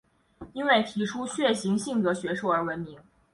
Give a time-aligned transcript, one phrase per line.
[0.53, 2.99] 因为提出血型性格学说而闻名。